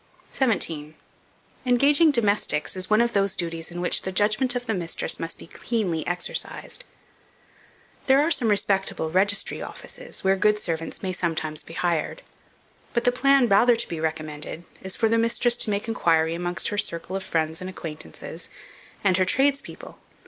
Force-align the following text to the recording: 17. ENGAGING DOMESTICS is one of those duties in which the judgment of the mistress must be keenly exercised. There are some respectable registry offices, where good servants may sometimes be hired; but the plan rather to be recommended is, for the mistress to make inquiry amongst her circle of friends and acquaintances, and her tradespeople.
17. 0.31 0.95
ENGAGING 1.63 2.09
DOMESTICS 2.09 2.75
is 2.75 2.89
one 2.89 3.01
of 3.01 3.13
those 3.13 3.35
duties 3.35 3.69
in 3.69 3.79
which 3.81 4.01
the 4.01 4.11
judgment 4.11 4.55
of 4.55 4.65
the 4.65 4.73
mistress 4.73 5.19
must 5.19 5.37
be 5.37 5.45
keenly 5.45 6.03
exercised. 6.07 6.85
There 8.07 8.19
are 8.19 8.31
some 8.31 8.47
respectable 8.49 9.11
registry 9.11 9.61
offices, 9.61 10.23
where 10.23 10.35
good 10.35 10.57
servants 10.57 11.03
may 11.03 11.13
sometimes 11.13 11.61
be 11.61 11.75
hired; 11.75 12.23
but 12.95 13.03
the 13.03 13.11
plan 13.11 13.47
rather 13.47 13.75
to 13.75 13.87
be 13.87 13.99
recommended 13.99 14.65
is, 14.81 14.95
for 14.95 15.07
the 15.07 15.19
mistress 15.19 15.55
to 15.57 15.69
make 15.69 15.87
inquiry 15.87 16.33
amongst 16.33 16.69
her 16.69 16.79
circle 16.79 17.15
of 17.15 17.21
friends 17.21 17.61
and 17.61 17.69
acquaintances, 17.69 18.49
and 19.03 19.17
her 19.17 19.25
tradespeople. 19.25 19.99